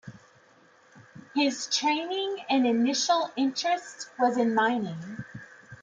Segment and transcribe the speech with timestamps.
[1.35, 5.23] His training and initial interest was in mining.